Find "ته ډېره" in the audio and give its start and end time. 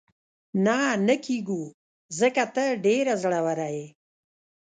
2.55-3.13